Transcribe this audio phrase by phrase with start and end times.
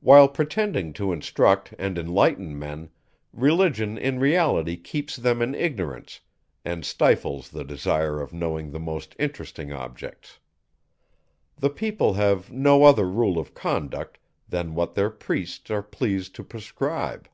[0.00, 2.90] While pretending to instruct and enlighten men,
[3.32, 6.18] Religion in reality keeps them in ignorance,
[6.64, 10.40] and stifles the desire of knowing the most interesting objects.
[11.56, 16.42] The people have no other rule of conduct, than what their priests are pleased to
[16.42, 17.28] prescribe.